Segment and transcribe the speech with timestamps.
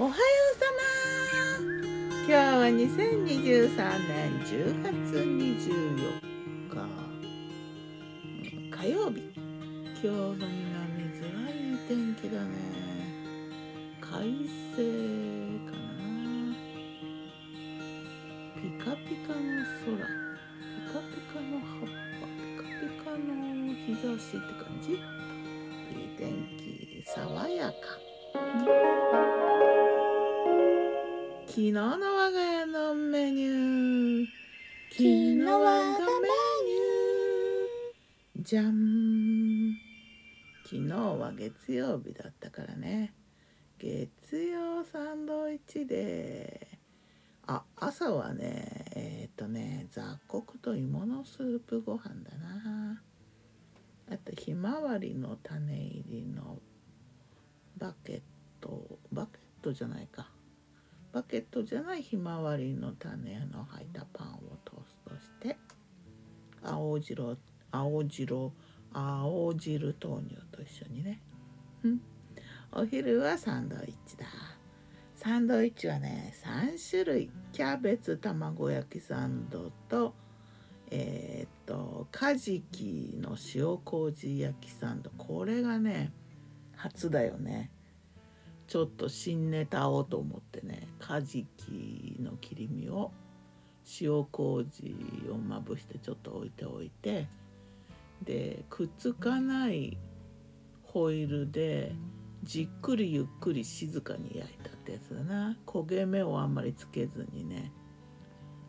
[0.00, 0.16] おはよう
[0.54, 0.64] さ
[1.58, 1.66] ま。
[2.20, 3.74] 今日は2023
[4.06, 4.94] 年10月
[5.26, 6.22] 24
[6.70, 6.78] 日。
[8.70, 9.18] 火曜日。
[9.34, 12.54] 今日の南ずらいい天気だね。
[14.00, 14.22] 快
[14.76, 14.86] 晴
[15.66, 16.06] かな。
[18.54, 19.42] ピカピカの
[19.82, 19.98] 空。
[19.98, 21.90] ピカピカの葉っ
[22.20, 22.30] ぱ。
[22.38, 23.26] ピカピカの
[23.74, 24.92] 日差しって感じ。
[24.92, 26.22] いい天
[26.56, 27.02] 気。
[27.04, 27.74] 爽やか。
[31.58, 34.26] 昨日の我が家のメニュー。
[34.92, 36.28] 昨日我がメ
[36.64, 38.44] ニュー。
[38.44, 39.74] じゃん
[40.62, 43.12] 昨日は月曜日だったからね。
[43.76, 46.78] 月曜サンドイッチで。
[47.48, 53.02] あ朝はねえっ、ー、とね雑穀と芋のスープご飯だな。
[54.12, 56.60] あとひまわりの種入りの
[57.76, 58.20] バケッ
[58.60, 59.00] ト。
[59.10, 60.37] バケットじゃないか。
[61.12, 65.56] バケットじゃないひまわりの種の入ったパンをトーストして
[66.62, 67.36] 青白
[67.70, 68.52] 青白
[68.92, 71.20] 青汁豆乳と一緒にね、
[71.84, 72.00] うん、
[72.72, 74.26] お昼はサンドイッチだ。
[75.16, 77.30] サンドイッチはね3種類。
[77.52, 80.14] キャベツ卵焼きサンドと
[80.90, 85.10] えー、っとカジキの塩麹焼きサンド。
[85.18, 86.12] これがね
[86.76, 87.70] 初だよね。
[88.68, 93.10] ちょっと新ネタをと思ってねカジキの切り身を
[94.00, 94.94] 塩麹
[95.32, 97.26] をまぶしてちょっと置いておいて
[98.22, 99.96] でくっつかない
[100.82, 101.92] ホイルで
[102.44, 107.72] じっくりゆっくり静かに焼いたってやつだな焦げ目をあんまりつけずにね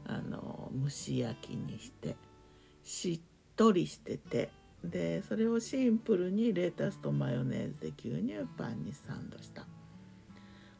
[0.05, 2.15] あの蒸し焼きにして
[2.83, 3.21] しっ
[3.57, 4.49] とりしてて
[4.83, 9.67] でそれをシンプルにレタスとマヨネーズで牛乳パンにサンドした。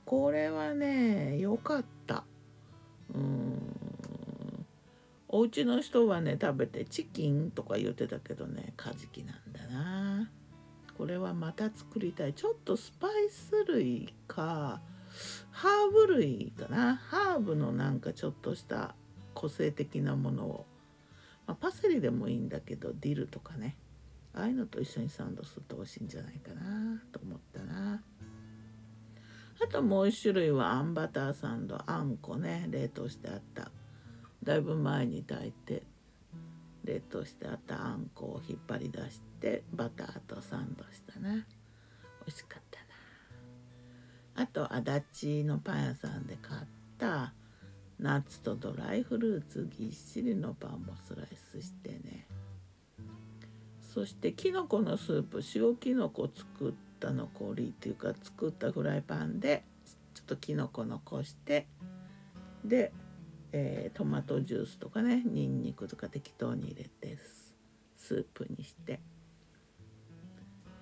[0.10, 2.24] これはね良かった。
[3.14, 3.76] うん。
[5.28, 10.32] お家の人はね食べてチキンとか言ってたけどねカジキなんだな。
[10.98, 12.34] これはまた作りたい。
[12.34, 14.82] ちょっとスパイス類か
[15.52, 16.96] ハーブ類かな。
[16.96, 18.96] ハーブのなんかちょっとした
[19.36, 20.66] 個性的なものを、
[21.46, 23.78] まあ、パセリでもいいんだけどディルとかね。
[24.34, 27.49] ああいうのと一緒にサンドすると美味しいんじゃないかなと思ったな。
[27.49, 27.49] あ
[29.70, 33.72] ともう一種類はあんバターサンドあんこね冷凍してあった。
[34.44, 35.84] だいぶ前に炊いて
[36.84, 37.86] 冷凍してあった。
[37.86, 41.36] あんこを引っ張り出してバターとサンドしたな。
[41.36, 41.42] 美
[42.28, 42.80] 味しかった
[44.42, 44.44] な。
[44.44, 46.62] あと足立のパン屋さんで買っ
[46.98, 47.34] た
[48.00, 52.26] ナッツとドライフルーツぎっしりのパンもスライスしてね。
[53.82, 59.64] そしてきのこのスープ塩きのこ作ってった残りっていうか作ったフライパンで
[60.14, 61.66] ちょっときのこ残して
[62.66, 62.92] で、
[63.54, 67.18] えー、トマトジュースとかねにんにくとか適当に入れて
[67.96, 69.00] スープにして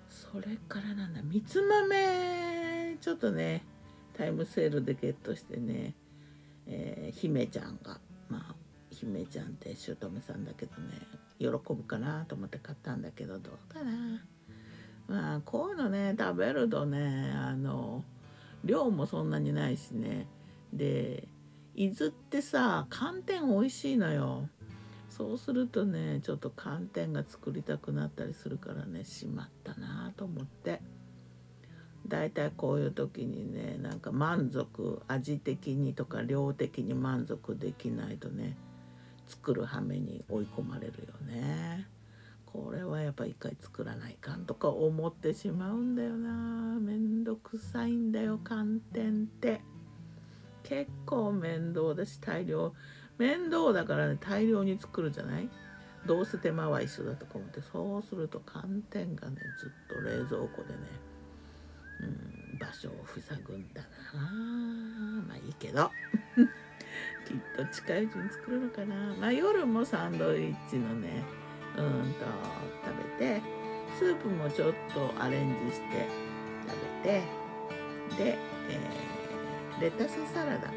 [0.08, 3.64] それからなんだみつ豆ちょっとね
[4.14, 5.94] タイムセールでゲットしてね、
[6.66, 8.54] えー、姫ちゃんがまあ
[8.90, 10.98] 姫ちゃんって姑さんだけどね
[11.38, 13.07] 喜ぶかなと思って買ったんだけどどうかな。
[13.07, 13.07] まあ
[15.48, 18.04] こういうのね食べるとねあの
[18.64, 20.26] 量もそんなにないしね。
[20.74, 21.26] で
[21.74, 24.46] 伊豆ってさ寒天美味しいのよ。
[25.08, 30.82] そうするとねちょっと寒天が作りたくなったりするからねしまったなと思って。
[32.06, 38.54] だいたいこういう時にねなんか満足味的にとか量的に満足できないとね
[39.26, 41.27] 作る羽目に追い込まれるよね。
[43.38, 46.78] 回作らないかんとか思ってしまうんだよな。
[46.80, 49.60] めんどくさいんだよ寒天って。
[50.62, 52.74] 結構面倒だし大量。
[53.18, 55.48] 面倒だからね大量に作るじゃない？
[56.06, 57.60] どうせ手間は一緒だとか思って。
[57.62, 60.78] そうすると寒天がねずっと冷蔵庫でね、
[62.52, 63.88] うん、場所を塞ぐんだな。
[65.28, 65.90] まあいいけど。
[67.26, 68.94] きっと近いうちに作るのかな。
[69.16, 71.22] まあ夜もサンドイッチのね
[71.76, 72.24] うんと
[72.84, 73.42] 食べて
[73.98, 76.06] スープもちょっとアレンジして
[76.66, 77.22] 食べて
[78.16, 78.38] で、
[78.70, 80.72] えー、レタスサラダ。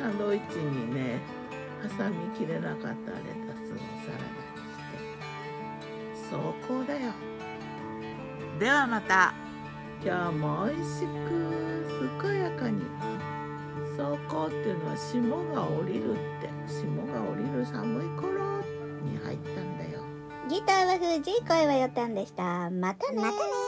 [0.00, 1.18] サンドイッチにね
[1.82, 4.24] 挟みきれなかったレタスをサラダ
[4.54, 4.68] に
[6.14, 6.30] して。
[6.30, 7.12] そこだよ。
[8.58, 9.34] ではまた。
[10.04, 12.82] 今日も美味しく健やかに。
[13.96, 16.48] そこっていうのは霜が降りるって。
[16.68, 18.07] 霜が降りる寒い
[20.48, 22.70] ギターは藤井声はよたんでした。
[22.70, 23.67] またねまたね